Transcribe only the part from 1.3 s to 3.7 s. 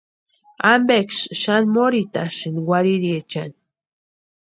xani morhitantasïni warhiriechani?